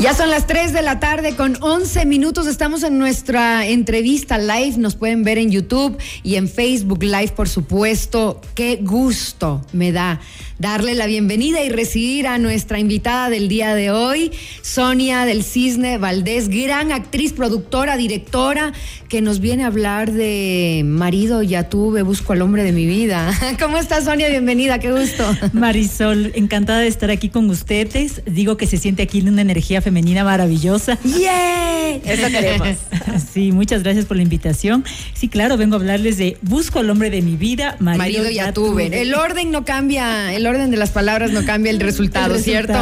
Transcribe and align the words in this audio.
Ya 0.00 0.14
son 0.14 0.30
las 0.30 0.46
3 0.46 0.72
de 0.72 0.80
la 0.80 0.98
tarde 0.98 1.36
con 1.36 1.58
11 1.60 2.06
minutos. 2.06 2.46
Estamos 2.46 2.82
en 2.84 2.98
nuestra 2.98 3.66
entrevista 3.66 4.38
live. 4.38 4.78
Nos 4.78 4.96
pueden 4.96 5.24
ver 5.24 5.36
en 5.36 5.50
YouTube 5.50 5.98
y 6.22 6.36
en 6.36 6.48
Facebook 6.48 7.02
Live, 7.02 7.32
por 7.36 7.50
supuesto. 7.50 8.40
Qué 8.54 8.76
gusto 8.76 9.62
me 9.74 9.92
da 9.92 10.18
darle 10.58 10.94
la 10.94 11.06
bienvenida 11.06 11.62
y 11.62 11.70
recibir 11.70 12.26
a 12.26 12.36
nuestra 12.36 12.78
invitada 12.78 13.30
del 13.30 13.48
día 13.48 13.74
de 13.74 13.90
hoy, 13.90 14.30
Sonia 14.60 15.24
del 15.24 15.42
Cisne 15.42 15.96
Valdés, 15.96 16.50
gran 16.50 16.92
actriz, 16.92 17.32
productora, 17.32 17.96
directora, 17.96 18.74
que 19.08 19.22
nos 19.22 19.40
viene 19.40 19.64
a 19.64 19.68
hablar 19.68 20.12
de 20.12 20.82
marido, 20.84 21.42
ya 21.42 21.70
tuve, 21.70 22.02
busco 22.02 22.34
al 22.34 22.42
hombre 22.42 22.62
de 22.62 22.72
mi 22.72 22.84
vida. 22.84 23.32
¿Cómo 23.58 23.78
estás, 23.78 24.04
Sonia? 24.04 24.28
Bienvenida, 24.28 24.78
qué 24.80 24.92
gusto. 24.92 25.24
Marisol, 25.54 26.32
encantada 26.34 26.80
de 26.80 26.88
estar 26.88 27.10
aquí 27.10 27.30
con 27.30 27.48
ustedes. 27.48 28.20
Digo 28.26 28.58
que 28.58 28.66
se 28.66 28.76
siente 28.76 29.02
aquí 29.02 29.22
una 29.22 29.40
energía 29.40 29.80
femenina 29.80 29.89
maravillosa. 29.90 30.98
¡Yeah! 31.04 31.90
Eso 32.04 32.28
queremos. 32.28 32.68
Sí, 33.32 33.52
muchas 33.52 33.82
gracias 33.82 34.06
por 34.06 34.16
la 34.16 34.22
invitación. 34.22 34.84
Sí, 35.14 35.28
claro, 35.28 35.56
vengo 35.56 35.76
a 35.76 35.78
hablarles 35.78 36.16
de 36.16 36.36
Busco 36.42 36.80
al 36.80 36.90
hombre 36.90 37.10
de 37.10 37.22
mi 37.22 37.36
vida, 37.36 37.76
marido, 37.78 38.28
ya, 38.28 38.52
tuve. 38.52 38.86
El 39.00 39.14
orden 39.14 39.50
no 39.50 39.64
cambia, 39.64 40.32
el 40.34 40.46
orden 40.46 40.70
de 40.70 40.76
las 40.76 40.90
palabras 40.90 41.30
no 41.30 41.44
cambia 41.44 41.70
el 41.70 41.80
resultado, 41.80 42.38
¿cierto? 42.38 42.72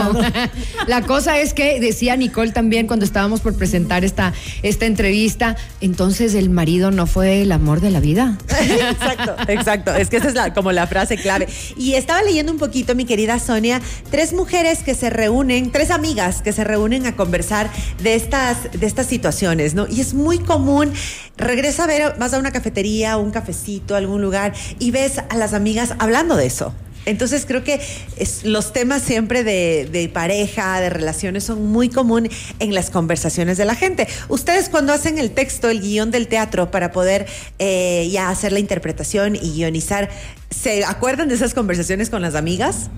la 0.86 1.02
cosa 1.02 1.38
es 1.38 1.52
que 1.52 1.80
decía 1.80 2.16
Nicole 2.16 2.52
también 2.52 2.86
cuando 2.86 3.04
estábamos 3.04 3.40
por 3.40 3.56
presentar 3.56 4.04
esta, 4.04 4.32
esta 4.62 4.86
entrevista, 4.86 5.56
entonces 5.80 6.34
el 6.34 6.50
marido 6.50 6.90
no 6.90 7.06
fue 7.06 7.42
el 7.42 7.52
amor 7.52 7.80
de 7.80 7.90
la 7.90 8.00
vida. 8.00 8.38
exacto, 8.60 9.36
exacto. 9.48 9.94
Es 9.94 10.08
que 10.08 10.16
esa 10.16 10.28
es 10.28 10.34
la, 10.34 10.54
como 10.54 10.72
la 10.72 10.86
frase 10.86 11.16
clave. 11.16 11.48
Y 11.76 11.94
estaba 11.94 12.22
leyendo 12.22 12.52
un 12.52 12.58
poquito, 12.58 12.94
mi 12.94 13.04
querida 13.04 13.38
Sonia, 13.38 13.80
tres 14.10 14.32
mujeres 14.32 14.82
que 14.82 14.94
se 14.94 15.10
reúnen, 15.10 15.70
tres 15.70 15.90
amigas 15.90 16.42
que 16.42 16.52
se 16.52 16.64
reúnen 16.64 16.97
a 17.06 17.16
conversar 17.16 17.70
de 18.02 18.14
estas, 18.14 18.72
de 18.72 18.86
estas 18.86 19.06
situaciones, 19.06 19.74
¿no? 19.74 19.86
Y 19.88 20.00
es 20.00 20.14
muy 20.14 20.38
común, 20.38 20.92
regresa 21.36 21.84
a 21.84 21.86
ver, 21.86 22.14
vas 22.18 22.34
a 22.34 22.38
una 22.38 22.52
cafetería, 22.52 23.16
un 23.16 23.30
cafecito, 23.30 23.96
algún 23.96 24.22
lugar, 24.22 24.54
y 24.78 24.90
ves 24.90 25.18
a 25.18 25.36
las 25.36 25.54
amigas 25.54 25.94
hablando 25.98 26.36
de 26.36 26.46
eso. 26.46 26.74
Entonces 27.08 27.46
creo 27.46 27.64
que 27.64 27.80
los 28.44 28.74
temas 28.74 29.00
siempre 29.00 29.42
de, 29.42 30.10
pareja, 30.12 30.78
de 30.78 30.90
relaciones, 30.90 31.42
son 31.44 31.64
muy 31.66 31.88
comunes 31.88 32.32
en 32.58 32.74
las 32.74 32.90
conversaciones 32.90 33.56
de 33.56 33.64
la 33.64 33.74
gente. 33.74 34.06
Ustedes 34.28 34.68
cuando 34.68 34.92
hacen 34.92 35.18
el 35.18 35.30
texto, 35.30 35.70
el 35.70 35.80
guion 35.80 36.10
del 36.10 36.28
teatro 36.28 36.70
para 36.70 36.92
poder 36.92 37.26
eh, 37.58 38.06
ya 38.12 38.28
hacer 38.28 38.52
la 38.52 38.58
interpretación 38.58 39.36
y 39.36 39.54
guionizar, 39.54 40.10
¿se 40.50 40.84
acuerdan 40.84 41.28
de 41.28 41.36
esas 41.36 41.54
conversaciones 41.54 42.10
con 42.10 42.20
las 42.20 42.34
amigas? 42.34 42.90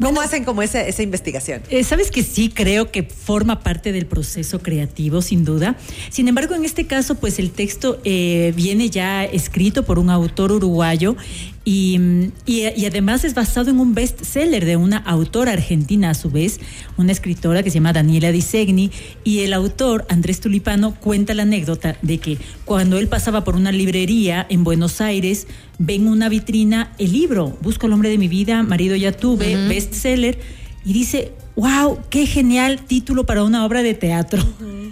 ¿Cómo 0.00 0.20
hacen 0.20 0.44
como 0.44 0.62
esa, 0.62 0.82
esa 0.82 1.02
investigación? 1.02 1.62
Eh, 1.70 1.84
Sabes 1.84 2.10
que 2.10 2.22
sí, 2.22 2.48
creo 2.48 2.90
que 2.90 3.02
forma 3.04 3.60
parte 3.60 3.92
del 3.92 4.06
proceso 4.06 4.60
creativo, 4.60 5.22
sin 5.22 5.44
duda. 5.44 5.76
Sin 6.10 6.28
embargo, 6.28 6.54
en 6.54 6.64
este 6.64 6.86
caso, 6.86 7.14
pues 7.14 7.38
el 7.38 7.50
texto 7.50 8.00
eh, 8.04 8.52
viene 8.56 8.90
ya 8.90 9.24
escrito 9.24 9.84
por 9.84 9.98
un 9.98 10.10
autor 10.10 10.52
uruguayo 10.52 11.16
y, 11.64 11.98
y, 12.44 12.84
además 12.84 13.24
es 13.24 13.32
basado 13.32 13.70
en 13.70 13.80
un 13.80 13.94
bestseller 13.94 14.66
de 14.66 14.76
una 14.76 14.98
autora 14.98 15.52
argentina, 15.52 16.10
a 16.10 16.14
su 16.14 16.30
vez, 16.30 16.60
una 16.98 17.10
escritora 17.10 17.62
que 17.62 17.70
se 17.70 17.76
llama 17.76 17.94
Daniela 17.94 18.32
Disegni. 18.32 18.90
Y 19.24 19.40
el 19.40 19.54
autor, 19.54 20.04
Andrés 20.10 20.40
Tulipano, 20.40 20.94
cuenta 20.94 21.32
la 21.32 21.44
anécdota 21.44 21.96
de 22.02 22.18
que 22.18 22.36
cuando 22.66 22.98
él 22.98 23.08
pasaba 23.08 23.44
por 23.44 23.56
una 23.56 23.72
librería 23.72 24.46
en 24.50 24.62
Buenos 24.62 25.00
Aires, 25.00 25.46
ve 25.78 25.94
en 25.94 26.08
una 26.08 26.28
vitrina 26.28 26.92
el 26.98 27.12
libro, 27.12 27.56
Busco 27.62 27.86
al 27.86 27.94
hombre 27.94 28.10
de 28.10 28.18
mi 28.18 28.28
vida, 28.28 28.62
marido 28.62 28.94
ya 28.94 29.12
tuve, 29.12 29.56
bestseller, 29.66 30.38
y 30.84 30.92
dice, 30.92 31.32
wow, 31.56 31.98
qué 32.10 32.26
genial 32.26 32.84
título 32.84 33.24
para 33.24 33.42
una 33.42 33.64
obra 33.64 33.82
de 33.82 33.94
teatro. 33.94 34.42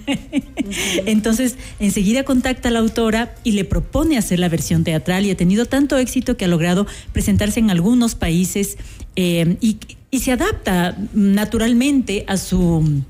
Entonces, 1.06 1.56
enseguida 1.80 2.24
contacta 2.24 2.68
a 2.68 2.72
la 2.72 2.80
autora 2.80 3.34
y 3.44 3.52
le 3.52 3.64
propone 3.64 4.18
hacer 4.18 4.38
la 4.38 4.48
versión 4.48 4.84
teatral 4.84 5.26
y 5.26 5.30
ha 5.30 5.36
tenido 5.36 5.66
tanto 5.66 5.96
éxito 5.98 6.36
que 6.36 6.44
ha 6.44 6.48
logrado 6.48 6.86
presentarse 7.12 7.60
en 7.60 7.70
algunos 7.70 8.14
países 8.14 8.76
eh, 9.16 9.56
y, 9.60 9.78
se 10.18 10.30
adapta 10.30 10.94
naturalmente 11.14 12.26
a 12.28 12.36
su, 12.36 13.02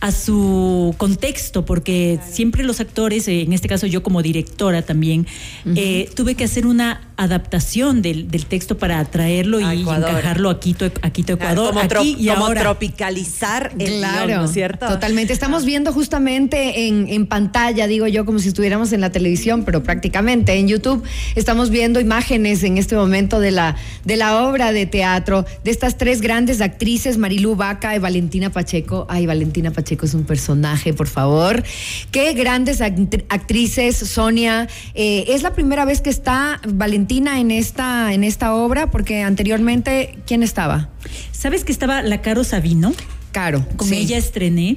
a 0.00 0.12
su 0.12 0.94
contexto, 0.98 1.64
porque 1.64 2.18
siempre 2.30 2.64
los 2.64 2.80
actores, 2.80 3.26
eh, 3.28 3.42
en 3.42 3.52
este 3.52 3.66
caso 3.66 3.86
yo 3.86 4.02
como 4.02 4.22
directora 4.22 4.82
también, 4.82 5.26
eh, 5.74 6.10
tuve 6.14 6.34
que 6.34 6.44
hacer 6.44 6.66
una 6.66 7.00
adaptación 7.16 8.02
del, 8.02 8.26
texto 8.46 8.76
para 8.76 9.02
traerlo 9.06 9.58
y 9.58 9.80
encajarlo 9.80 10.50
a 10.50 10.60
Quito, 10.60 10.90
a 11.00 11.10
Quito 11.10 11.32
Ecuador. 11.32 11.72
como, 11.72 12.04
y 12.04 12.28
tropicalizar 12.54 13.72
el 13.78 13.98
claro, 13.98 14.46
¿cierto? 14.46 14.86
Totalmente. 14.86 15.32
Estamos 15.32 15.64
viendo 15.64 15.92
justamente 15.92 16.86
en, 16.86 17.08
en, 17.08 17.26
pantalla, 17.26 17.86
digo 17.86 18.06
yo, 18.06 18.26
como 18.26 18.38
si 18.38 18.48
estuviéramos 18.48 18.92
en 18.92 19.00
la 19.00 19.10
televisión, 19.10 19.64
pero 19.64 19.82
prácticamente 19.82 20.52
en 20.52 20.68
YouTube, 20.68 21.02
estamos 21.34 21.70
viendo 21.70 21.98
imágenes 21.98 22.62
en 22.62 22.76
este 22.76 22.94
momento 22.94 23.40
de 23.40 23.50
la, 23.50 23.76
de 24.04 24.16
la 24.16 24.42
obra 24.46 24.72
de 24.72 24.84
teatro 24.84 25.46
de 25.64 25.70
estas 25.70 25.96
tres 25.96 26.20
grandes 26.20 26.60
actrices, 26.60 27.16
Marilú 27.16 27.56
Vaca 27.56 27.96
y 27.96 27.98
Valentina 27.98 28.50
Pacheco. 28.50 29.06
Ay, 29.08 29.26
Valentina 29.26 29.70
Pacheco 29.70 29.85
es 29.94 30.14
un 30.14 30.24
personaje, 30.24 30.92
por 30.92 31.06
favor. 31.06 31.62
Qué 32.10 32.32
grandes 32.32 32.80
actrices, 32.80 33.96
Sonia. 33.96 34.68
Eh, 34.94 35.24
es 35.28 35.42
la 35.42 35.54
primera 35.54 35.84
vez 35.84 36.00
que 36.00 36.10
está 36.10 36.60
Valentina 36.68 37.40
en 37.40 37.50
esta, 37.50 38.12
en 38.12 38.24
esta 38.24 38.54
obra? 38.54 38.90
Porque 38.90 39.22
anteriormente, 39.22 40.18
¿quién 40.26 40.42
estaba? 40.42 40.90
¿Sabes 41.32 41.64
que 41.64 41.72
estaba 41.72 42.02
la 42.02 42.22
Caro 42.22 42.44
Sabino? 42.44 42.92
Caro. 43.32 43.66
Con 43.76 43.92
ella 43.92 44.16
estrené, 44.16 44.74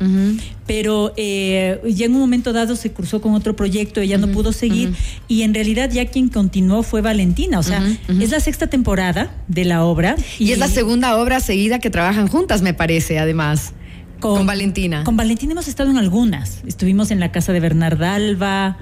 pero 0.67 1.13
eh, 1.15 1.79
ya 1.95 2.07
en 2.07 2.13
un 2.13 2.19
momento 2.19 2.51
dado 2.51 2.75
se 2.75 2.91
cruzó 2.91 3.21
con 3.21 3.33
otro 3.33 3.55
proyecto, 3.55 4.01
ella 4.01 4.17
no 4.17 4.27
pudo 4.33 4.51
seguir 4.51 4.93
y 5.29 5.43
en 5.43 5.53
realidad 5.53 5.89
ya 5.89 6.07
quien 6.07 6.27
continuó 6.27 6.83
fue 6.83 6.99
Valentina, 6.99 7.59
o 7.59 7.63
sea, 7.63 7.81
es 8.19 8.31
la 8.31 8.41
sexta 8.41 8.67
temporada 8.67 9.31
de 9.47 9.63
la 9.63 9.85
obra. 9.85 10.17
Y, 10.39 10.51
es 10.51 10.57
la 10.57 10.67
segunda 10.67 11.15
obra 11.15 11.39
seguida 11.39 11.79
que 11.79 11.89
trabajan 11.89 12.27
juntas, 12.27 12.61
me 12.61 12.73
parece, 12.73 13.17
además. 13.17 13.71
Con, 14.19 14.37
con, 14.37 14.45
Valentina. 14.47 15.03
Con 15.03 15.17
Valentina 15.17 15.53
hemos 15.53 15.67
estado 15.67 15.89
en 15.89 15.97
algunas. 15.97 16.61
Estuvimos 16.67 17.11
en 17.11 17.19
la 17.19 17.31
casa 17.31 17.53
de 17.53 17.59
Bernarda 17.59 18.15
Alba, 18.15 18.77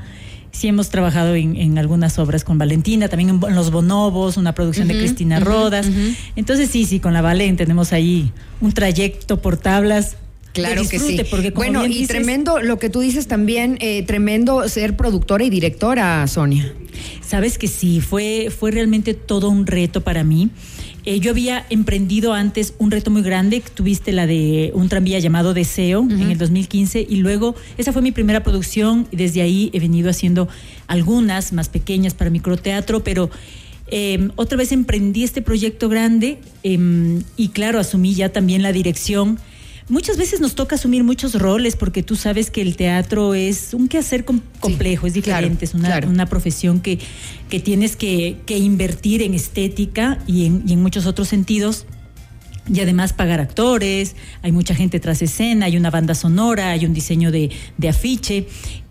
sí 0.52 0.68
hemos 0.68 0.90
trabajado 0.90 1.36
en, 1.36 1.78
algunas 1.78 2.18
obras 2.20 2.44
con 2.44 2.58
Valentina, 2.58 3.08
también 3.08 3.30
en, 3.30 3.56
Los 3.56 3.72
Bonobos, 3.72 4.38
una 4.38 4.54
producción 4.54 4.88
de 4.88 4.98
Cristina 4.98 5.40
Rodas. 5.40 5.88
Entonces 6.36 6.70
sí, 6.70 6.86
sí, 6.86 7.00
con 7.00 7.14
la 7.14 7.22
Valen 7.22 7.56
tenemos 7.58 7.94
ahí 7.94 8.32
un 8.62 8.72
trayecto 8.72 9.42
por 9.42 9.58
tablas 9.58 10.18
Claro 10.54 10.90
que 10.90 10.98
sí. 11.00 11.20
bueno, 11.54 11.86
y 11.86 12.08
tremendo 12.08 12.60
lo 12.60 12.80
que 12.80 12.90
tú 12.90 13.00
dices 13.02 13.28
también, 13.28 13.78
eh, 13.80 14.04
tremendo 14.04 14.68
ser 14.70 14.96
productora 14.96 15.44
y 15.44 15.50
directora, 15.52 16.26
Sonia. 16.28 16.74
Sabes 17.22 17.58
que 17.58 17.68
sí, 17.68 18.02
fue, 18.02 18.50
fue 18.50 18.72
realmente 18.72 19.14
todo 19.14 19.50
un 19.50 19.68
reto 19.68 20.02
para 20.02 20.24
mí. 20.24 20.50
Eh, 21.10 21.22
yo 21.22 21.32
había 21.32 21.66
emprendido 21.70 22.34
antes 22.34 22.74
un 22.80 22.92
reto 22.92 23.10
muy 23.12 23.22
grande, 23.22 23.64
tuviste 23.74 24.12
la 24.12 24.28
de 24.28 24.72
un 24.74 24.90
tranvía 24.90 25.20
llamado 25.20 25.54
Deseo 25.54 26.02
en 26.02 26.32
el 26.32 26.38
2015 26.38 27.08
y 27.08 27.16
luego 27.16 27.56
esa 27.78 27.94
fue 27.94 28.02
mi 28.02 28.12
primera 28.12 28.44
producción 28.44 29.08
y 29.10 29.16
desde 29.16 29.42
ahí 29.42 29.70
he 29.72 29.80
venido 29.80 30.10
haciendo 30.10 30.50
algunas 30.86 31.54
más 31.54 31.70
pequeñas 31.70 32.14
para 32.14 32.30
microteatro, 32.30 33.06
pero... 33.06 33.30
Em, 33.90 34.32
otra 34.36 34.58
vez 34.58 34.74
emprendí 34.74 35.24
este 35.24 35.42
proyecto 35.42 35.88
grande 35.88 36.40
em, 36.62 37.24
y 37.38 37.48
claro, 37.48 37.80
asumí 37.80 38.14
ya 38.14 38.28
también 38.34 38.62
la 38.62 38.74
dirección 38.74 39.40
Muchas 39.90 40.18
veces 40.18 40.42
nos 40.42 40.54
toca 40.54 40.76
asumir 40.76 41.06
muchos 41.06 41.36
roles 41.36 41.78
porque 41.78 42.04
tú 42.04 42.18
sabes 42.18 42.52
que 42.52 42.62
el 42.62 42.76
teatro 42.76 43.34
es 43.34 43.74
un 43.74 43.88
quehacer 43.88 44.26
complejo, 44.26 45.08
es 45.08 45.14
diferente, 45.14 45.64
es 45.64 45.74
una, 45.74 46.26
profesión 46.26 46.82
que, 46.82 47.00
que 47.50 47.62
tienes 47.62 47.96
que, 47.96 48.38
invertir 48.50 49.22
en 49.22 49.34
estética 49.34 50.20
y 50.28 50.46
en, 50.46 50.64
y 50.68 50.74
en 50.74 50.82
muchos 50.82 51.06
otros 51.06 51.30
sentidos. 51.30 51.86
Y 52.70 52.82
además 52.82 53.14
pagar 53.14 53.40
actores, 53.40 54.18
hay 54.42 54.52
mucha 54.52 54.76
gente 54.76 55.00
tras 55.00 55.22
escena, 55.22 55.68
hay 55.68 55.78
una 55.78 55.90
banda 55.90 56.16
sonora, 56.16 56.72
hay 56.72 56.86
un 56.86 56.94
diseño 56.94 57.32
de, 57.32 57.50
de 57.78 57.88
afiche 57.88 58.48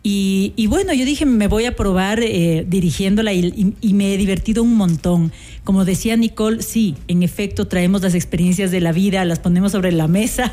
y, 0.08 0.68
bueno, 0.68 0.94
yo 0.94 1.04
dije, 1.04 1.26
me 1.26 1.48
voy 1.48 1.64
a 1.64 1.74
probar 1.74 2.20
eh, 2.22 2.64
dirigiéndola 2.68 3.32
y, 3.32 3.74
me 3.92 4.14
he 4.14 4.16
divertido 4.16 4.62
un 4.62 4.76
montón. 4.76 5.32
Como 5.64 5.84
decía 5.84 6.16
Nicole, 6.16 6.62
sí, 6.62 6.94
en 7.08 7.24
efecto 7.24 7.66
traemos 7.66 8.02
las 8.02 8.14
experiencias 8.14 8.70
de 8.70 8.80
la 8.80 8.92
vida, 8.92 9.24
las 9.24 9.40
ponemos 9.40 9.72
sobre 9.72 9.90
la 9.90 10.06
mesa 10.06 10.52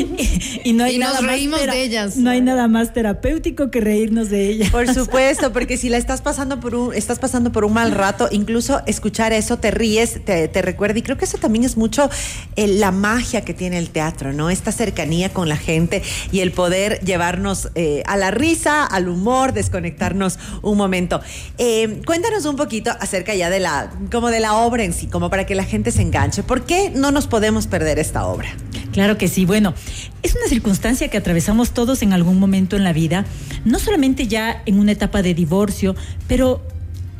y, 0.64 0.72
no 0.72 0.82
hay 0.82 0.98
nada 0.98 1.20
más 1.20 1.38
de 1.38 1.84
ellas. 1.84 2.16
No 2.16 2.30
hay 2.30 2.40
nada 2.40 2.66
más 2.66 2.92
terapéutico 2.92 3.70
que 3.70 3.80
reírnos 3.80 4.30
de 4.30 4.48
ellas. 4.48 4.70
Por 4.70 4.92
supuesto, 4.92 5.52
porque 5.52 5.76
si 5.76 5.88
la 5.88 5.96
estás 5.96 6.20
pasando 6.20 6.58
por 6.58 6.74
un, 6.74 6.92
estás 6.92 7.20
pasando 7.20 7.52
por 7.52 7.64
un 7.64 7.74
mal 7.74 7.92
rato, 7.92 8.28
incluso 8.32 8.80
escuchar 8.86 9.32
eso 9.32 9.58
te 9.58 9.70
ríes, 9.70 10.24
te, 10.24 10.50
recuerda 10.60 10.98
y 10.98 11.02
creo 11.02 11.16
que 11.16 11.24
eso 11.24 11.38
también 11.38 11.64
es 11.64 11.76
mucho 11.76 12.10
eh, 12.56 12.66
la 12.66 12.90
magia 12.90 13.42
que 13.42 13.54
tiene 13.54 13.78
el 13.78 13.90
teatro, 13.90 14.32
¿no? 14.32 14.50
Esta 14.50 14.72
cercanía 14.72 15.32
con 15.32 15.48
la 15.48 15.56
gente 15.56 16.02
y 16.32 16.40
el 16.40 16.50
poder 16.50 16.98
llevarnos 17.04 17.68
eh, 17.76 18.02
a 18.06 18.16
la 18.16 18.32
risa 18.32 18.87
al 18.90 19.08
humor, 19.08 19.52
desconectarnos 19.52 20.38
un 20.62 20.76
momento. 20.76 21.20
Eh, 21.58 22.00
cuéntanos 22.06 22.44
un 22.44 22.56
poquito 22.56 22.90
acerca 23.00 23.34
ya 23.34 23.50
de 23.50 23.60
la, 23.60 23.90
como 24.10 24.28
de 24.28 24.40
la 24.40 24.54
obra 24.54 24.84
en 24.84 24.92
sí, 24.92 25.06
como 25.06 25.30
para 25.30 25.46
que 25.46 25.54
la 25.54 25.64
gente 25.64 25.90
se 25.90 26.02
enganche. 26.02 26.42
¿Por 26.42 26.64
qué 26.64 26.90
no 26.90 27.10
nos 27.10 27.26
podemos 27.26 27.66
perder 27.66 27.98
esta 27.98 28.26
obra? 28.26 28.48
Claro 28.92 29.18
que 29.18 29.28
sí. 29.28 29.44
Bueno, 29.44 29.74
es 30.22 30.34
una 30.34 30.48
circunstancia 30.48 31.08
que 31.08 31.16
atravesamos 31.16 31.72
todos 31.72 32.02
en 32.02 32.12
algún 32.12 32.38
momento 32.38 32.76
en 32.76 32.84
la 32.84 32.92
vida, 32.92 33.24
no 33.64 33.78
solamente 33.78 34.26
ya 34.26 34.62
en 34.66 34.78
una 34.78 34.92
etapa 34.92 35.22
de 35.22 35.34
divorcio, 35.34 35.94
pero 36.26 36.62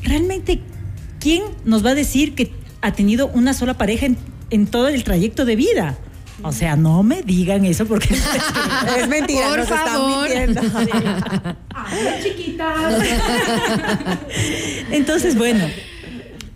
realmente, 0.02 0.60
¿quién 1.20 1.42
nos 1.64 1.84
va 1.84 1.90
a 1.90 1.94
decir 1.94 2.34
que 2.34 2.52
ha 2.80 2.92
tenido 2.92 3.28
una 3.28 3.54
sola 3.54 3.74
pareja 3.74 4.06
en, 4.06 4.16
en 4.50 4.66
todo 4.66 4.88
el 4.88 5.04
trayecto 5.04 5.44
de 5.44 5.56
vida? 5.56 5.98
O 6.42 6.52
sea, 6.52 6.76
no 6.76 7.02
me 7.02 7.22
digan 7.22 7.64
eso 7.64 7.84
porque 7.86 8.14
es 8.98 9.08
mentira, 9.08 9.48
Por 9.48 9.58
nos 9.58 9.70
están 9.70 9.86
favor. 9.88 10.28
Ay, 11.74 12.22
chiquitas. 12.22 13.02
Entonces, 14.90 15.36
bueno, 15.36 15.64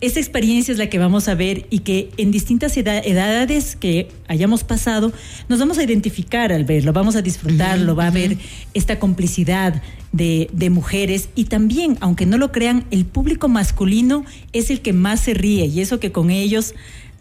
esa 0.01 0.19
experiencia 0.19 0.71
es 0.71 0.77
la 0.77 0.87
que 0.87 0.99
vamos 0.99 1.27
a 1.27 1.35
ver 1.35 1.65
y 1.69 1.79
que 1.79 2.09
en 2.17 2.31
distintas 2.31 2.75
eda- 2.77 2.99
edades 2.99 3.75
que 3.75 4.09
hayamos 4.27 4.63
pasado, 4.63 5.13
nos 5.47 5.59
vamos 5.59 5.77
a 5.77 5.83
identificar 5.83 6.51
al 6.51 6.65
verlo, 6.65 6.91
vamos 6.93 7.15
a 7.15 7.21
disfrutarlo, 7.21 7.95
va 7.95 8.05
a 8.05 8.07
haber 8.07 8.37
esta 8.73 8.99
complicidad 8.99 9.81
de, 10.11 10.49
de 10.51 10.69
mujeres 10.69 11.29
y 11.35 11.45
también, 11.45 11.97
aunque 12.01 12.25
no 12.25 12.37
lo 12.37 12.51
crean, 12.51 12.85
el 12.91 13.05
público 13.05 13.47
masculino 13.47 14.25
es 14.51 14.69
el 14.69 14.81
que 14.81 14.93
más 14.93 15.21
se 15.21 15.33
ríe 15.33 15.65
y 15.65 15.79
eso 15.81 15.99
que 15.99 16.11
con 16.11 16.29
ellos 16.31 16.73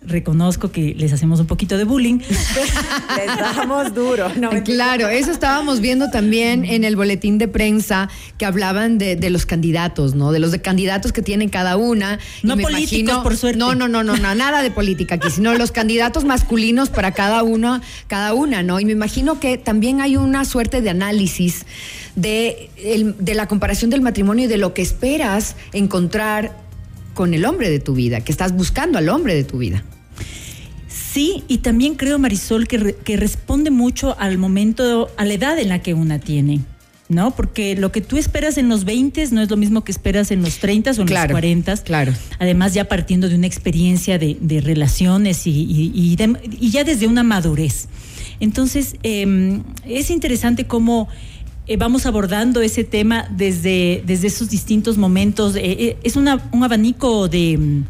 reconozco 0.06 0.70
que 0.72 0.94
les 0.96 1.12
hacemos 1.12 1.40
un 1.40 1.46
poquito 1.46 1.76
de 1.78 1.84
bullying. 1.84 2.18
Les 3.16 3.26
damos 3.38 3.94
duro. 3.94 4.28
No, 4.36 4.50
mentira. 4.52 4.76
Claro, 4.76 5.08
eso 5.08 5.30
estábamos 5.30 5.80
viendo 5.80 6.10
también 6.10 6.64
en 6.64 6.84
el 6.84 6.96
boletín 6.96 7.38
de 7.38 7.46
prensa 7.48 8.08
que 8.38 8.44
hablaban 8.46 8.98
de, 8.98 9.16
de 9.16 9.30
los 9.30 9.46
candidatos, 9.46 10.14
¿no? 10.14 10.32
De 10.32 10.38
los 10.38 10.50
de 10.50 10.60
candidatos 10.60 11.12
que 11.12 11.22
tienen 11.22 11.48
cada 11.50 11.76
una. 11.76 12.18
No 12.42 12.56
me 12.56 12.62
políticos, 12.62 13.18
por 13.22 13.36
suerte. 13.36 13.58
No, 13.58 13.74
no, 13.74 13.88
no, 13.88 14.02
no, 14.02 14.16
no, 14.16 14.34
nada 14.34 14.62
de 14.62 14.70
política 14.70 15.16
aquí, 15.16 15.30
sino 15.30 15.54
los 15.54 15.72
candidatos 15.72 16.24
masculinos 16.24 16.88
para 16.90 17.12
cada 17.12 17.42
uno, 17.42 17.80
cada 18.08 18.34
una, 18.34 18.62
¿no? 18.62 18.80
Y 18.80 18.84
me 18.84 18.92
imagino 18.92 19.38
que 19.40 19.58
también 19.58 20.00
hay 20.00 20.16
una 20.16 20.44
suerte 20.44 20.80
de 20.80 20.90
análisis 20.90 21.64
de, 22.16 22.70
el- 22.76 23.14
de 23.18 23.34
la 23.34 23.46
comparación 23.46 23.90
del 23.90 24.00
matrimonio 24.00 24.44
y 24.46 24.48
de 24.48 24.56
lo 24.58 24.74
que 24.74 24.82
esperas 24.82 25.56
encontrar 25.72 26.61
con 27.14 27.34
el 27.34 27.44
hombre 27.44 27.70
de 27.70 27.78
tu 27.80 27.94
vida, 27.94 28.20
que 28.22 28.32
estás 28.32 28.52
buscando 28.54 28.98
al 28.98 29.08
hombre 29.08 29.34
de 29.34 29.44
tu 29.44 29.58
vida. 29.58 29.84
Sí, 30.88 31.44
y 31.48 31.58
también 31.58 31.94
creo, 31.94 32.18
Marisol, 32.18 32.66
que, 32.66 32.78
re- 32.78 32.96
que 33.04 33.16
responde 33.16 33.70
mucho 33.70 34.16
al 34.18 34.38
momento, 34.38 35.10
a 35.16 35.24
la 35.24 35.34
edad 35.34 35.58
en 35.58 35.68
la 35.68 35.80
que 35.82 35.94
una 35.94 36.18
tiene. 36.18 36.60
¿No? 37.08 37.32
Porque 37.36 37.76
lo 37.76 37.92
que 37.92 38.00
tú 38.00 38.16
esperas 38.16 38.56
en 38.56 38.70
los 38.70 38.86
20 38.86 39.26
no 39.32 39.42
es 39.42 39.50
lo 39.50 39.58
mismo 39.58 39.84
que 39.84 39.92
esperas 39.92 40.30
en 40.30 40.40
los 40.40 40.56
30 40.60 40.92
o 40.92 40.94
en 41.02 41.06
Claro, 41.06 41.28
los 41.28 41.40
40. 41.42 41.76
claro. 41.82 42.14
Además, 42.38 42.72
ya 42.72 42.88
partiendo 42.88 43.28
de 43.28 43.34
una 43.34 43.46
experiencia 43.46 44.18
de, 44.18 44.38
de 44.40 44.62
relaciones 44.62 45.46
y, 45.46 45.50
y- 45.50 45.92
y 45.94 46.16
de- 46.16 46.38
y 46.58 46.70
ya 46.70 46.84
desde 46.84 47.06
una 47.06 47.22
madurez. 47.22 47.88
Entonces, 48.40 48.96
eh, 49.02 49.60
es 49.84 50.08
interesante 50.10 50.66
cómo 50.66 51.08
eh, 51.66 51.76
vamos 51.76 52.06
abordando 52.06 52.60
ese 52.60 52.84
tema 52.84 53.26
desde, 53.30 54.02
desde 54.06 54.26
esos 54.26 54.50
distintos 54.50 54.98
momentos. 54.98 55.54
Eh, 55.56 55.60
eh, 55.64 55.96
es 56.02 56.16
una- 56.16 56.48
un 56.52 56.64
abanico 56.64 57.28
de, 57.28 57.82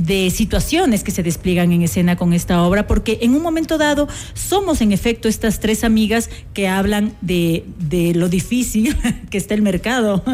de 0.00 0.30
situaciones 0.30 1.04
que 1.04 1.10
se 1.10 1.22
despliegan 1.22 1.72
en 1.72 1.82
escena 1.82 2.16
con 2.16 2.32
esta 2.32 2.62
obra, 2.62 2.86
porque 2.86 3.18
en 3.22 3.34
un 3.34 3.42
momento 3.42 3.76
dado 3.78 4.08
somos 4.34 4.80
en 4.80 4.92
efecto 4.92 5.28
estas 5.28 5.60
tres 5.60 5.84
amigas 5.84 6.30
que 6.54 6.68
hablan 6.68 7.12
de, 7.20 7.64
de 7.78 8.14
lo 8.14 8.28
difícil 8.28 8.96
que 9.30 9.36
está 9.38 9.54
el 9.54 9.62
mercado. 9.62 10.24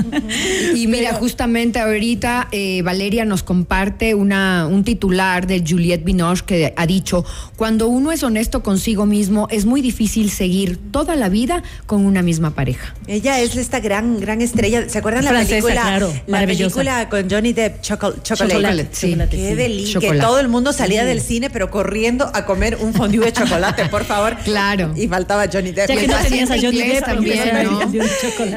Y 0.75 0.87
mira, 0.87 1.15
justamente 1.15 1.79
ahorita 1.81 2.49
eh, 2.53 2.83
Valeria 2.83 3.25
nos 3.25 3.43
comparte 3.43 4.15
una, 4.15 4.67
un 4.71 4.85
titular 4.85 5.47
de 5.47 5.65
Juliette 5.67 6.05
Binoche 6.05 6.45
que 6.47 6.73
ha 6.77 6.87
dicho, 6.87 7.25
cuando 7.57 7.89
uno 7.89 8.13
es 8.13 8.23
honesto 8.23 8.63
consigo 8.63 9.05
mismo, 9.07 9.49
es 9.51 9.65
muy 9.67 9.81
difícil 9.83 10.31
seguir 10.31 10.79
toda 10.93 11.17
la 11.17 11.29
vida 11.29 11.63
con 11.87 12.07
una 12.07 12.23
misma 12.23 12.55
pareja. 12.55 12.95
Ella 13.09 13.41
es 13.41 13.57
esta 13.57 13.81
gran, 13.81 14.21
gran 14.21 14.41
estrella. 14.43 14.89
¿Se 14.89 14.99
acuerdan 14.99 15.25
la 15.25 15.31
Francesa, 15.31 15.51
película? 15.67 15.83
claro, 15.83 16.13
la 16.27 16.47
película 16.47 17.09
con 17.09 17.29
Johnny 17.29 17.53
Depp, 17.53 17.81
Choco- 17.83 18.23
Chocolate. 18.23 18.55
Chocolate, 18.55 18.89
sí. 18.93 19.11
Chocolate, 19.11 19.37
Qué 19.37 19.56
sí. 19.57 19.63
delicia. 19.63 20.01
Que 20.01 20.19
todo 20.19 20.39
el 20.41 20.49
mundo 20.49 20.73
salía 20.73 21.05
del 21.05 21.21
cine, 21.21 21.51
pero 21.51 21.71
corriendo 21.71 22.31
a 22.35 22.45
comer 22.47 22.77
un 22.81 22.93
fondue 22.95 23.25
de 23.27 23.33
chocolate, 23.33 23.87
por 23.87 24.05
favor. 24.05 24.37
Claro. 24.45 24.93
Y 24.97 25.09
faltaba 25.09 25.47
Johnny 25.53 25.73
Depp. 25.73 25.89
Ya 25.89 25.95
Y 25.95 25.99
que 25.99 26.09
no 26.09 26.17
tenías 26.19 26.51
a 26.51 26.55
Johnny 26.61 26.79
Depp, 26.83 27.05
también, 27.05 27.41
¿no? 27.65 27.91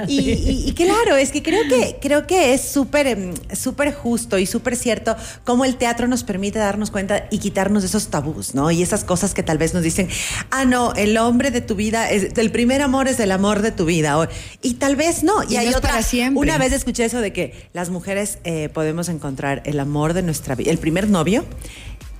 Y, 0.08 0.20
y- 0.20 0.64
y 0.68 0.74
claro, 0.74 1.16
es 1.16 1.32
que 1.32 1.42
creo 1.44 1.62
que 1.68 1.98
creo 2.02 2.28
que 2.28 2.54
es 2.54 2.62
súper 2.62 3.08
em, 3.08 3.34
súper 3.54 3.94
justo 3.94 4.38
y 4.38 4.46
súper 4.46 4.76
cierto 4.76 5.16
cómo 5.44 5.66
el 5.66 5.76
teatro 5.76 6.08
nos 6.08 6.24
permite 6.24 6.60
darnos 6.60 6.92
cuenta 6.92 7.26
y 7.32 7.40
quitarnos 7.40 7.84
esos 7.84 8.10
tabús, 8.10 8.56
¿no? 8.56 8.72
Y 8.72 8.82
esas 8.82 9.04
cosas 9.04 9.34
que 9.34 9.44
tal 9.44 9.58
vez 9.58 9.74
nos 9.74 9.84
dicen, 9.84 10.10
ah, 10.52 10.66
no, 10.66 10.94
el 10.96 11.18
hombre 11.18 11.52
de 11.52 11.62
tu 11.62 11.76
vida, 11.76 12.10
es, 12.10 12.38
el 12.38 12.52
primer 12.52 12.82
amor 12.82 13.08
es 13.08 13.20
el 13.20 13.32
amor 13.32 13.62
de 13.62 13.72
tu 13.72 13.86
vida. 13.86 14.18
o- 14.20 14.28
y 14.62 14.76
tal 14.76 14.96
vez 14.96 15.24
no. 15.24 15.44
Y, 15.44 15.54
Y 15.54 15.58
hay 15.58 15.70
no 15.70 15.78
otra. 15.78 15.92
para 15.92 16.04
siempre. 16.04 16.40
Una 16.40 16.58
vez 16.58 16.74
escuché 16.74 17.06
eso 17.06 17.22
de 17.22 17.32
que 17.34 17.68
las 17.74 17.90
mujeres 17.90 18.40
eh, 18.44 18.70
podemos 18.74 19.10
encontrar 19.10 19.62
el 19.66 19.80
amor 19.80 20.14
de 20.14 20.22
nuestra 20.24 20.56
vida, 20.56 20.72
el 20.72 20.78
primer 20.80 21.10
novio. 21.10 21.46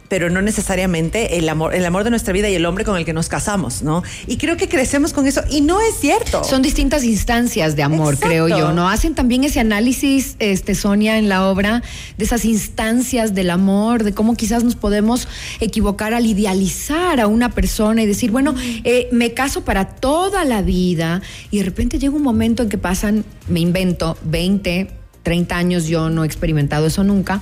Pero 0.10 0.32
no 0.32 0.42
necesariamente 0.42 1.38
el 1.38 1.48
amor, 1.50 1.76
el 1.76 1.86
amor 1.86 2.04
de 2.04 2.10
nuestra 2.10 2.34
vida 2.34 2.50
y 2.50 2.56
el 2.56 2.66
hombre 2.66 2.84
con 2.84 2.98
el 2.98 3.06
que 3.06 3.14
nos 3.14 3.30
casamos, 3.30 3.84
¿no? 3.84 4.02
Y 4.26 4.38
creo 4.38 4.58
que 4.58 4.68
crecemos 4.68 5.14
con 5.14 5.28
eso. 5.28 5.44
Y 5.52 5.62
no 5.62 5.80
es 5.82 6.00
cierto. 6.00 6.44
Son 6.44 6.64
distintas 6.64 7.04
instancias 7.04 7.76
de 7.76 7.84
amor, 7.84 8.16
Exacto. 8.16 8.28
creo 8.28 8.48
yo, 8.48 8.74
¿no? 8.74 8.90
Hacen 8.90 9.14
también 9.14 9.44
ese 9.44 9.60
análisis, 9.60 10.36
este, 10.40 10.74
Sonia, 10.74 11.20
en 11.20 11.30
la 11.30 11.48
obra, 11.48 11.84
de 12.18 12.26
esas 12.26 12.44
instancias 12.46 13.36
del 13.36 13.52
amor, 13.52 14.04
de 14.04 14.12
cómo 14.16 14.34
quizás 14.34 14.64
nos 14.64 14.76
podemos 14.76 15.28
equivocar 15.60 16.16
al 16.16 16.26
idealizar 16.26 17.20
a 17.20 17.28
una 17.28 17.52
persona 17.52 18.02
y 18.02 18.08
decir, 18.08 18.32
bueno, 18.32 18.56
eh, 18.86 19.10
me 19.12 19.36
caso 19.36 19.64
para 19.64 19.86
toda 19.86 20.44
la 20.44 20.64
vida, 20.64 21.22
y 21.52 21.60
de 21.60 21.66
repente 21.66 22.00
llega 22.00 22.16
un 22.16 22.24
momento 22.24 22.64
en 22.64 22.70
que 22.70 22.80
pasan, 22.80 23.26
me 23.48 23.60
invento, 23.60 24.18
20, 24.24 24.99
30 25.30 25.56
años, 25.56 25.86
yo 25.86 26.10
no 26.10 26.24
he 26.24 26.26
experimentado 26.26 26.88
eso 26.88 27.04
nunca, 27.04 27.40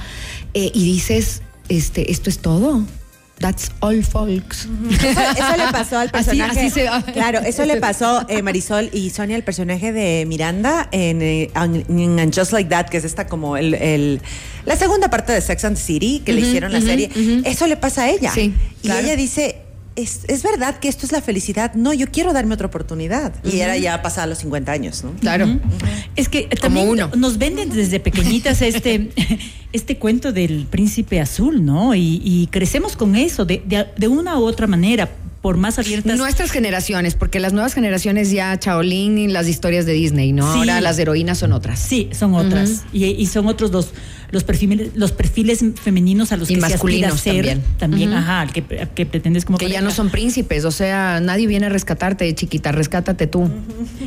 eh, 0.54 0.72
y 0.74 0.84
dices, 0.84 1.42
este, 1.70 2.12
esto 2.12 2.30
es 2.30 2.40
todo. 2.40 2.84
That's 3.40 3.72
all, 3.80 4.04
folks. 4.04 4.68
Eso, 5.00 5.22
eso 5.22 5.58
le 5.58 5.72
pasó 5.72 6.00
al 6.00 6.10
personaje. 6.12 6.60
así 6.60 6.70
se- 6.70 6.90
Claro, 7.14 7.40
eso 7.40 7.64
le 7.66 7.78
pasó 7.78 8.26
eh, 8.28 8.42
Marisol 8.42 8.90
y 8.92 9.10
Sonia, 9.12 9.38
el 9.38 9.44
personaje 9.44 9.94
de 9.94 10.26
Miranda 10.28 10.90
en, 10.92 11.22
eh, 11.22 11.50
en 11.56 12.34
Just 12.34 12.52
Like 12.52 12.70
That, 12.70 12.88
que 12.90 12.98
es 12.98 13.06
esta 13.06 13.28
como 13.28 13.56
el, 13.56 13.74
el- 13.76 14.22
la 14.66 14.76
segunda 14.76 15.10
parte 15.10 15.32
de 15.32 15.40
Sex 15.40 15.64
and 15.64 15.78
City 15.78 16.22
que 16.26 16.34
le 16.34 16.42
hicieron 16.42 16.74
la 16.74 16.82
serie. 16.82 17.10
Eso 17.46 17.68
le 17.68 17.78
pasa 17.78 18.04
a 18.04 18.10
ella. 18.10 18.32
Sí, 18.34 18.54
y 18.82 18.88
claro. 18.88 19.06
ella 19.06 19.16
dice. 19.16 19.62
Es, 19.98 20.22
es 20.28 20.44
verdad 20.44 20.78
que 20.78 20.88
esto 20.88 21.06
es 21.06 21.12
la 21.12 21.22
felicidad. 21.22 21.74
No, 21.74 21.92
yo 21.92 22.08
quiero 22.12 22.32
darme 22.32 22.54
otra 22.54 22.68
oportunidad. 22.68 23.34
Y 23.44 23.60
era 23.62 23.76
ya 23.78 24.02
pasada 24.02 24.28
los 24.28 24.38
50 24.38 24.72
años, 24.72 25.04
¿no? 25.04 25.12
Claro. 25.20 25.48
Es 26.16 26.30
que 26.30 26.44
Como 26.48 26.62
también 26.62 26.88
uno. 26.90 27.10
nos 27.18 27.38
venden 27.40 27.70
desde 27.72 28.00
pequeñitas 28.00 28.62
este, 28.62 29.10
este 29.74 29.98
cuento 29.98 30.32
del 30.32 30.68
príncipe 30.70 31.20
azul, 31.20 31.66
¿no? 31.66 31.96
Y, 31.96 32.22
y 32.24 32.48
crecemos 32.52 32.96
con 32.96 33.16
eso 33.16 33.44
de, 33.44 33.62
de- 33.66 33.88
de 33.98 34.08
una 34.08 34.38
u 34.40 34.44
otra 34.46 34.68
manera, 34.68 35.10
por 35.48 35.56
más 35.56 35.80
abiertas. 35.80 36.18
Nuestras 36.18 36.52
generaciones, 36.52 37.16
porque 37.16 37.40
las 37.40 37.54
nuevas 37.54 37.74
generaciones 37.74 38.32
ya 38.32 38.60
Chaolín 38.60 39.18
y 39.18 39.30
las 39.30 39.48
historias 39.48 39.86
de 39.86 39.94
Disney, 39.94 40.34
¿no? 40.34 40.52
Sí. 40.52 40.60
Ahora 40.60 40.82
las 40.82 41.00
heroínas 41.00 41.38
son 41.38 41.54
otras. 41.54 41.80
Sí, 41.80 42.10
son 42.12 42.34
otras. 42.34 42.84
y, 42.92 43.06
y 43.06 43.26
son 43.28 43.48
otros 43.48 43.72
los, 43.72 43.92
los 44.30 44.44
perfiles, 44.44 44.90
los 44.96 45.14
perfiles 45.14 45.64
femeninos 45.82 46.34
a 46.34 46.36
los 46.36 46.52
Y 46.52 46.56
que 46.56 46.60
se 46.60 46.66
aspira 46.74 47.08
a 47.08 47.12
masculinos 47.14 47.22
ser. 47.22 47.34
también. 47.46 47.64
También, 47.78 48.14
ajá, 48.14 48.42
al 48.42 48.52
que, 48.52 48.62
al 48.82 48.90
que 48.90 49.06
pretendes 49.06 49.46
como 49.46 49.58
Que 49.58 49.68
ya 49.68 49.76
pareja. 49.76 49.84
no 49.86 49.92
son 49.92 50.10
príncipes, 50.10 50.66
o 50.66 50.72
sea, 50.72 51.22
nadie 51.22 51.48
viene 51.48 51.68
a 51.68 51.70
rescatarte, 51.70 52.36
chiquita, 52.36 52.74
rescátate 52.74 53.26
tú. 53.28 53.50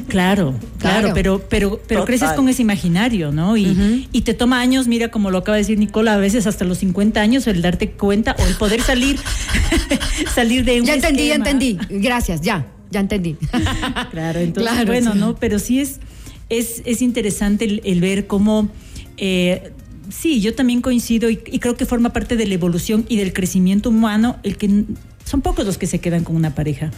Claro, 0.09 0.55
claro, 0.79 1.01
Claro. 1.01 1.11
pero, 1.15 1.43
pero, 1.49 1.81
pero 1.89 2.03
Total. 2.03 2.05
creces 2.19 2.33
con 2.37 2.51
ese 2.51 2.61
imaginario, 2.61 3.33
¿no? 3.33 3.57
Y, 3.57 4.07
y 4.13 4.21
te 4.23 4.35
toma 4.35 4.61
años, 4.61 4.89
mira, 4.89 5.11
como 5.11 5.31
lo 5.31 5.39
acaba 5.39 5.57
de 5.57 5.63
decir 5.63 5.79
Nicola, 5.79 6.13
a 6.13 6.19
veces 6.19 6.47
hasta 6.47 6.67
los 6.67 6.77
50 6.79 7.19
años, 7.19 7.47
el 7.47 7.63
darte 7.63 7.93
cuenta 7.93 8.37
o 8.39 8.45
el 8.47 8.57
poder 8.57 8.83
salir, 8.83 9.17
salir 10.35 10.65
de 10.67 10.81
un 10.81 10.87
Ya 10.87 10.95
entendí, 10.95 11.30
ya 11.31 11.37
entendí. 11.37 11.79
Gracias, 11.89 12.41
ya, 12.41 12.67
ya 12.91 13.01
entendí. 13.01 13.37
Claro, 14.11 14.41
entonces, 14.41 14.73
Claro, 14.73 14.87
bueno, 14.87 15.13
sí. 15.13 15.19
¿no? 15.19 15.37
Pero 15.37 15.59
sí 15.59 15.81
es, 15.81 16.01
es, 16.49 16.83
es 16.85 17.03
interesante 17.03 17.65
el, 17.65 17.81
el 17.85 18.01
ver 18.01 18.27
cómo. 18.27 18.69
eh, 19.17 19.73
sí, 20.09 20.41
yo 20.41 20.55
también 20.55 20.81
coincido 20.81 21.31
y, 21.31 21.41
y 21.47 21.59
creo 21.61 21.77
que 21.77 21.87
forma 21.87 22.13
parte 22.13 22.37
de 22.37 22.47
la 22.47 22.55
evolución 22.55 23.05
y 23.09 23.17
del 23.17 23.33
crecimiento 23.33 23.91
humano 23.91 24.39
el 24.43 24.57
que 24.57 24.85
son 25.25 25.41
pocos 25.41 25.65
los 25.65 25.79
que 25.79 25.87
se 25.87 26.01
quedan 26.01 26.25
con 26.25 26.35
una 26.35 26.55
pareja. 26.55 26.91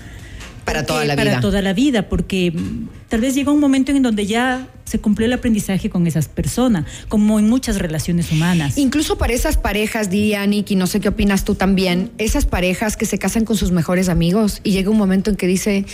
Para 0.65 0.87
toda 0.87 1.05
la 1.05 1.15
vida. 1.15 1.25
Para 1.25 1.41
toda 1.41 1.63
la 1.63 1.73
vida, 1.73 2.09
porque 2.09 2.53
mm, 2.53 2.89
tal 3.09 3.21
vez 3.21 3.35
llega 3.35 3.51
un 3.51 3.61
momento 3.61 3.93
en 3.93 4.03
donde 4.03 4.27
ya 4.27 4.69
se 4.85 4.99
cumplió 4.99 5.27
el 5.27 5.33
aprendizaje 5.33 5.89
con 5.89 6.07
esas 6.07 6.29
personas, 6.29 6.85
como 7.09 7.39
en 7.39 7.49
muchas 7.49 7.79
relaciones 7.79 8.31
humanas. 8.31 8.77
Incluso 8.77 9.17
para 9.17 9.33
esas 9.33 9.57
parejas, 9.57 10.11
Diane, 10.11 10.65
y 10.69 10.77
no 10.77 10.87
sé 10.87 11.01
qué 11.01 11.09
opinas 11.09 11.45
tú 11.45 11.55
también, 11.55 12.11
esas 12.19 12.45
parejas 12.45 12.99
que 12.99 13.07
se 13.07 13.19
casan 13.19 13.47
con 13.47 13.57
sus 13.57 13.71
mejores 13.71 14.11
amigos 14.11 14.61
y 14.65 14.73
llega 14.73 14.91
un 14.91 14.99
momento 14.99 15.31
en 15.31 15.37
que 15.37 15.47
dice, 15.47 15.87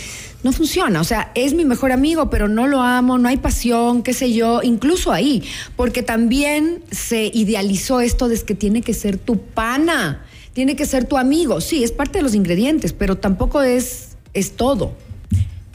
no 0.43 0.51
funciona, 0.51 0.99
o 0.99 1.05
sea, 1.05 1.31
es 1.33 1.53
mi 1.53 1.63
mejor 1.63 1.93
amigo, 1.93 2.29
pero 2.29 2.49
no 2.49 2.67
lo 2.67 2.81
amo, 2.81 3.17
no 3.17 3.29
hay 3.29 3.37
pasión, 3.37 4.03
qué 4.03 4.13
sé 4.13 4.33
yo, 4.33 4.61
incluso 4.63 5.13
ahí, 5.13 5.43
porque 5.77 6.03
también 6.03 6.83
se 6.91 7.31
idealizó 7.33 8.01
esto 8.01 8.27
de 8.27 8.37
que 8.41 8.53
tiene 8.53 8.81
que 8.81 8.93
ser 8.93 9.17
tu 9.17 9.39
pana, 9.39 10.25
tiene 10.51 10.75
que 10.75 10.85
ser 10.85 11.05
tu 11.05 11.17
amigo, 11.17 11.61
sí, 11.61 11.85
es 11.85 11.93
parte 11.93 12.19
de 12.19 12.23
los 12.23 12.35
ingredientes, 12.35 12.91
pero 12.91 13.17
tampoco 13.17 13.61
es 13.61 14.08
es 14.33 14.55
todo. 14.55 14.93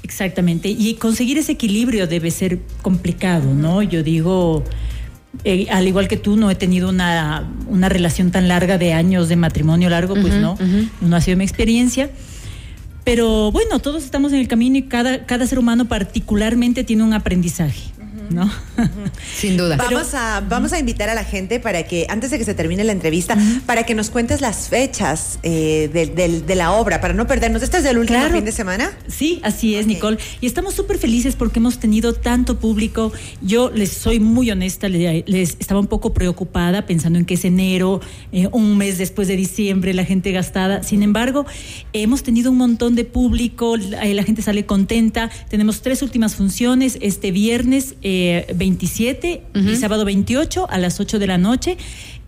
Exactamente. 0.02 0.68
Y 0.68 0.94
conseguir 0.94 1.38
ese 1.38 1.52
equilibrio 1.52 2.06
debe 2.06 2.30
ser 2.30 2.60
complicado, 2.82 3.54
¿no? 3.54 3.82
Yo 3.82 4.02
digo, 4.02 4.62
eh, 5.44 5.66
al 5.70 5.88
igual 5.88 6.08
que 6.08 6.18
tú, 6.18 6.36
no 6.36 6.50
he 6.50 6.54
tenido 6.54 6.90
una, 6.90 7.50
una, 7.68 7.88
relación 7.88 8.30
tan 8.30 8.46
larga 8.46 8.76
de 8.76 8.92
años 8.92 9.28
de 9.28 9.36
matrimonio 9.36 9.88
largo, 9.88 10.14
pues 10.14 10.34
no, 10.34 10.56
no 11.00 11.16
ha 11.16 11.20
sido 11.20 11.38
mi 11.38 11.44
experiencia. 11.44 12.10
Pero 13.04 13.50
bueno, 13.50 13.80
todos 13.80 14.04
estamos 14.04 14.32
en 14.32 14.40
el 14.40 14.48
camino 14.48 14.78
y 14.78 14.82
cada, 14.82 15.26
cada 15.26 15.46
ser 15.46 15.58
humano 15.58 15.86
particularmente 15.86 16.84
tiene 16.84 17.02
un 17.02 17.12
aprendizaje. 17.12 17.93
¿No? 18.30 18.50
Sin 19.36 19.56
duda. 19.56 19.76
Vamos, 19.76 20.14
a, 20.14 20.40
vamos 20.40 20.72
a 20.72 20.78
invitar 20.78 21.08
a 21.08 21.14
la 21.14 21.24
gente 21.24 21.60
para 21.60 21.84
que, 21.84 22.06
antes 22.08 22.30
de 22.30 22.38
que 22.38 22.44
se 22.44 22.54
termine 22.54 22.84
la 22.84 22.92
entrevista, 22.92 23.36
para 23.66 23.84
que 23.84 23.94
nos 23.94 24.10
cuentes 24.10 24.40
las 24.40 24.68
fechas 24.68 25.38
eh, 25.42 25.90
de, 25.92 26.54
la 26.54 26.72
obra, 26.72 27.00
para 27.00 27.14
no 27.14 27.26
perdernos. 27.26 27.62
¿Este 27.62 27.78
es 27.78 27.84
el 27.84 27.98
último 27.98 28.24
fin 28.30 28.44
de 28.44 28.52
semana? 28.52 28.92
Sí, 29.08 29.40
así 29.42 29.74
es, 29.76 29.86
Nicole. 29.86 30.18
Y 30.40 30.46
estamos 30.46 30.74
súper 30.74 30.98
felices 30.98 31.36
porque 31.36 31.58
hemos 31.58 31.78
tenido 31.78 32.14
tanto 32.14 32.58
público. 32.58 33.12
Yo 33.40 33.70
les 33.70 33.90
soy 33.90 34.20
muy 34.20 34.50
honesta, 34.50 34.88
les, 34.88 35.56
estaba 35.58 35.80
un 35.80 35.86
poco 35.86 36.14
preocupada 36.14 36.86
pensando 36.86 37.18
en 37.18 37.24
que 37.24 37.34
es 37.34 37.44
enero, 37.44 38.00
eh, 38.32 38.48
un 38.52 38.76
mes 38.76 38.98
después 38.98 39.28
de 39.28 39.36
diciembre, 39.36 39.94
la 39.94 40.04
gente 40.04 40.32
gastada. 40.32 40.82
Sin 40.82 41.02
embargo, 41.02 41.46
hemos 41.92 42.22
tenido 42.22 42.50
un 42.50 42.58
montón 42.58 42.94
de 42.94 43.04
público, 43.04 43.76
la, 43.76 44.04
la 44.04 44.22
gente 44.22 44.42
sale 44.42 44.66
contenta. 44.66 45.30
Tenemos 45.48 45.82
tres 45.82 46.02
últimas 46.02 46.36
funciones 46.36 46.98
este 47.00 47.30
viernes. 47.30 47.94
27 48.54 49.32
eh, 49.32 49.42
y 49.54 49.76
sábado 49.76 50.04
28 50.04 50.66
a 50.68 50.78
las 50.78 51.00
8 51.00 51.18
de 51.18 51.26
la 51.26 51.38
noche 51.38 51.76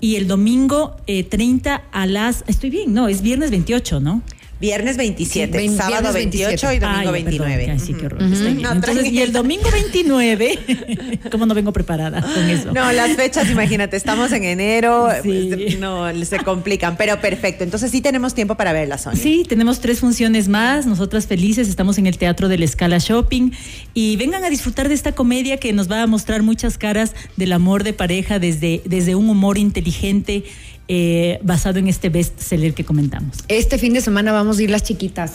y 0.01 0.17
el 0.17 0.29
domingo 0.29 0.97
30 1.07 1.75
eh, 1.75 1.81
a 1.93 2.07
las... 2.07 2.45
Estoy 2.47 2.71
bien, 2.71 2.93
no, 2.93 3.09
es 3.09 3.23
viernes 3.23 3.51
28, 3.51 4.01
¿no? 4.01 4.23
Viernes 4.59 4.97
27, 4.97 5.69
sábado 5.69 6.15
28 6.15 6.73
y 6.73 6.79
domingo 6.79 7.13
29. 7.13 7.79
sí, 7.79 7.93
qué 7.93 8.07
horror. 8.07 8.23
Entonces, 8.23 9.13
y 9.13 9.21
el 9.21 9.33
domingo 9.33 9.69
29, 9.71 11.21
¿cómo 11.31 11.45
no 11.45 11.55
vengo 11.55 11.75
preparada 11.75 12.23
con 12.23 12.49
eso? 12.49 12.73
No, 12.73 12.91
las 12.93 13.17
fechas, 13.17 13.51
imagínate, 13.51 13.99
estamos 13.99 14.33
en 14.33 14.45
enero, 14.45 15.09
pues, 15.23 15.79
no, 15.79 16.07
se 16.25 16.39
complican, 16.39 16.97
pero 16.97 17.21
perfecto. 17.21 17.65
Entonces 17.65 17.91
sí 17.91 18.01
tenemos 18.01 18.35
tiempo 18.35 18.55
para 18.55 18.73
verlas, 18.73 19.03
Sonia. 19.03 19.23
Sí, 19.23 19.45
tenemos 19.47 19.81
tres 19.81 20.01
funciones 20.01 20.49
más, 20.49 20.87
nosotras 20.87 21.27
felices, 21.27 21.69
estamos 21.69 21.99
en 21.99 22.07
el 22.07 22.17
Teatro 22.17 22.49
de 22.49 22.57
la 22.57 22.65
Escala 22.65 22.97
Shopping 22.99 23.51
y 23.93 24.17
vengan 24.17 24.43
a 24.43 24.49
disfrutar 24.49 24.89
de 24.89 24.95
esta 24.95 25.13
comedia 25.13 25.59
que 25.59 25.75
nos 25.75 25.91
va 25.91 26.03
a 26.03 26.07
mostrar 26.07 26.43
muchas 26.43 26.79
caras 26.79 27.15
del 27.37 27.53
amor 27.53 27.85
de 27.85 27.93
pareja 27.93 28.39
desde, 28.39 28.81
desde 28.87 29.17
un 29.17 29.29
humor 29.29 29.59
inteligente 29.59 30.45
eh, 30.89 31.41
basado 31.43 31.79
en 31.79 31.89
este 31.89 32.09
bestseller 32.09 32.73
que 32.73 32.85
comentamos. 32.85 33.39
Este 33.49 33.79
fin 33.79 33.93
de 33.93 34.01
semana 34.01 34.33
vamos 34.33 34.59
a 34.59 34.63
ir 34.63 34.71
las 34.71 34.85
chiquitas. 34.85 35.33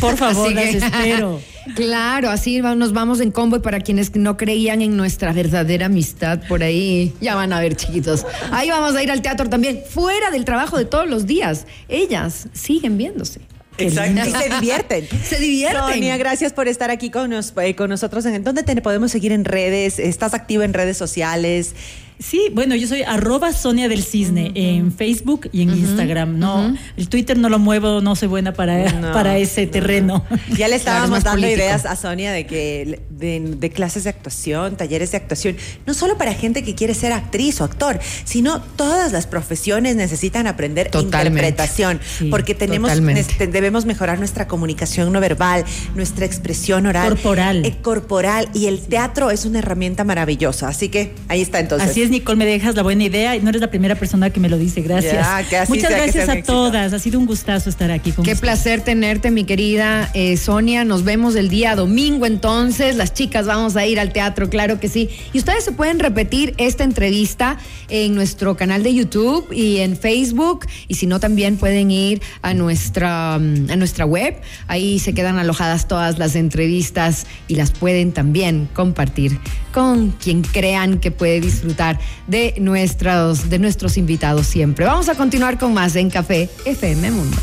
Por 0.00 0.16
favor, 0.16 0.52
las 0.52 0.74
espero. 0.74 1.40
Claro, 1.74 2.30
así 2.30 2.62
nos 2.62 2.94
vamos 2.94 3.20
en 3.20 3.30
combo 3.30 3.56
y 3.56 3.60
para 3.60 3.80
quienes 3.80 4.16
no 4.16 4.38
creían 4.38 4.80
en 4.80 4.96
nuestra 4.96 5.34
verdadera 5.34 5.86
amistad 5.86 6.40
por 6.48 6.62
ahí, 6.62 7.12
ya 7.20 7.34
van 7.34 7.52
a 7.52 7.60
ver 7.60 7.76
chiquitos. 7.76 8.24
Ahí 8.52 8.70
vamos 8.70 8.94
a 8.94 9.02
ir 9.02 9.10
al 9.10 9.20
teatro 9.20 9.50
también, 9.50 9.82
fuera 9.86 10.30
del 10.30 10.46
trabajo 10.46 10.78
de 10.78 10.86
todos 10.86 11.06
los 11.06 11.26
días. 11.26 11.66
Ellas 11.88 12.48
siguen 12.54 12.96
viéndose. 12.96 13.42
Exacto. 13.76 14.28
Y 14.28 14.32
se 14.32 14.54
divierten. 14.54 15.08
se 15.24 15.38
divierten. 15.38 15.80
Sonia, 15.80 16.16
gracias 16.16 16.52
por 16.52 16.68
estar 16.68 16.90
aquí 16.90 17.10
con, 17.10 17.32
eh, 17.32 17.74
con 17.76 17.90
nosotros. 17.90 18.24
¿Dónde 18.24 18.62
te 18.62 18.80
podemos 18.80 19.10
seguir 19.10 19.32
en 19.32 19.44
redes? 19.44 19.98
¿Estás 19.98 20.34
activa 20.34 20.64
en 20.64 20.74
redes 20.74 20.96
sociales? 20.96 21.74
Sí, 22.18 22.50
bueno, 22.52 22.74
yo 22.74 22.88
soy 22.88 23.02
arroba 23.02 23.52
Sonia 23.52 23.88
del 23.88 24.02
Cisne 24.02 24.50
en 24.54 24.92
Facebook 24.92 25.48
y 25.52 25.62
en 25.62 25.70
Instagram. 25.70 26.38
No, 26.38 26.74
el 26.96 27.08
Twitter 27.08 27.38
no 27.38 27.48
lo 27.48 27.60
muevo, 27.60 28.00
no 28.00 28.16
soy 28.16 28.26
buena 28.26 28.52
para, 28.52 29.12
para 29.12 29.38
ese 29.38 29.66
terreno. 29.68 30.24
Ya 30.56 30.66
le 30.66 30.76
estábamos 30.76 31.22
dando 31.22 31.46
ideas 31.46 31.86
a 31.86 31.94
Sonia 31.94 32.32
de 32.32 32.44
que 32.46 33.02
de, 33.10 33.70
clases 33.70 34.04
de 34.04 34.10
actuación, 34.10 34.76
talleres 34.76 35.12
de 35.12 35.16
actuación, 35.16 35.56
no 35.86 35.94
solo 35.94 36.18
para 36.18 36.34
gente 36.34 36.64
que 36.64 36.74
quiere 36.74 36.94
ser 36.94 37.12
actriz 37.12 37.60
o 37.60 37.64
actor, 37.64 38.00
sino 38.24 38.60
todas 38.62 39.12
las 39.12 39.26
profesiones 39.26 39.94
necesitan 39.94 40.46
aprender 40.46 40.90
interpretación, 40.92 42.00
porque 42.30 42.54
tenemos 42.54 42.90
debemos 43.38 43.86
mejorar 43.86 44.18
nuestra 44.18 44.48
comunicación 44.48 45.12
no 45.12 45.20
verbal, 45.20 45.64
nuestra 45.94 46.26
expresión 46.26 46.86
oral, 46.86 47.10
corporal, 47.10 47.64
eh, 47.64 47.76
corporal 47.80 48.48
y 48.54 48.66
el 48.66 48.80
teatro 48.80 49.30
es 49.30 49.44
una 49.44 49.60
herramienta 49.60 50.02
maravillosa. 50.04 50.68
Así 50.68 50.88
que 50.88 51.14
ahí 51.28 51.40
está 51.40 51.60
entonces. 51.60 51.90
Así 51.90 52.07
Nicole, 52.10 52.36
me 52.38 52.46
dejas 52.46 52.74
la 52.74 52.82
buena 52.82 53.04
idea 53.04 53.36
y 53.36 53.40
no 53.40 53.50
eres 53.50 53.60
la 53.60 53.70
primera 53.70 53.94
persona 53.94 54.30
que 54.30 54.40
me 54.40 54.48
lo 54.48 54.58
dice. 54.58 54.82
Gracias. 54.82 55.68
Muchas 55.68 55.90
gracias 55.90 56.28
a 56.28 56.42
todas. 56.42 56.92
Ha 56.92 56.98
sido 56.98 57.18
un 57.18 57.26
gustazo 57.26 57.70
estar 57.70 57.90
aquí 57.90 58.12
con 58.12 58.24
Qué 58.24 58.36
placer 58.36 58.80
tenerte, 58.82 59.30
mi 59.30 59.44
querida 59.44 60.10
eh, 60.14 60.36
Sonia. 60.36 60.84
Nos 60.84 61.04
vemos 61.04 61.34
el 61.36 61.48
día 61.48 61.76
domingo 61.76 62.26
entonces. 62.26 62.96
Las 62.96 63.14
chicas 63.14 63.46
vamos 63.46 63.76
a 63.76 63.86
ir 63.86 64.00
al 64.00 64.12
teatro, 64.12 64.48
claro 64.48 64.80
que 64.80 64.88
sí. 64.88 65.08
Y 65.32 65.38
ustedes 65.38 65.64
se 65.64 65.72
pueden 65.72 65.98
repetir 65.98 66.54
esta 66.58 66.84
entrevista 66.84 67.58
en 67.88 68.14
nuestro 68.14 68.56
canal 68.56 68.82
de 68.82 68.94
YouTube 68.94 69.52
y 69.52 69.78
en 69.78 69.96
Facebook. 69.96 70.66
Y 70.88 70.94
si 70.94 71.06
no, 71.06 71.20
también 71.20 71.56
pueden 71.56 71.90
ir 71.90 72.20
a 72.42 72.54
nuestra, 72.54 73.38
mm, 73.38 73.70
a 73.70 73.76
nuestra 73.76 74.04
web. 74.04 74.36
Ahí 74.66 74.98
se 74.98 75.14
quedan 75.14 75.38
alojadas 75.38 75.88
todas 75.88 76.18
las 76.18 76.36
entrevistas 76.36 77.26
y 77.46 77.56
las 77.56 77.70
pueden 77.70 78.12
también 78.12 78.68
compartir 78.72 79.38
con 79.72 80.10
quien 80.12 80.42
crean 80.42 80.98
que 80.98 81.10
puede 81.10 81.40
disfrutar 81.40 81.97
de 82.26 82.54
nuestros, 82.58 83.50
de 83.50 83.58
nuestros 83.58 83.96
invitados 83.96 84.46
siempre. 84.46 84.84
Vamos 84.84 85.08
a 85.08 85.14
continuar 85.14 85.58
con 85.58 85.74
más 85.74 85.96
en 85.96 86.10
Café 86.10 86.48
FM 86.64 87.10
Mundo. 87.10 87.36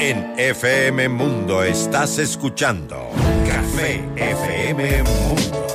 En 0.00 0.32
FM 0.38 1.08
Mundo 1.08 1.62
estás 1.62 2.18
escuchando 2.18 3.10
Café 3.46 4.04
FM 4.16 5.02
Mundo. 5.02 5.67